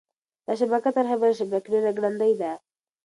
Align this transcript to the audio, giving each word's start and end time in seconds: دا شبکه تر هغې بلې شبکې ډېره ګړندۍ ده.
دا 0.45 0.53
شبکه 0.59 0.89
تر 0.95 1.05
هغې 1.07 1.19
بلې 1.21 1.37
شبکې 1.39 1.69
ډېره 1.73 1.91
ګړندۍ 1.97 2.33
ده. 2.41 2.51